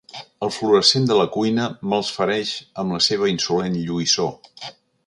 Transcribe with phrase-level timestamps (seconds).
[0.45, 2.55] El fluorescent de la cuina me'ls fereix
[2.85, 4.35] amb la seva insolent lluïssor.